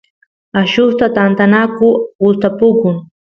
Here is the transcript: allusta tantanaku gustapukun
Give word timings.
allusta 0.59 1.05
tantanaku 1.17 1.87
gustapukun 2.23 2.95